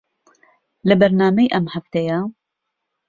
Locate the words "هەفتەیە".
1.73-2.19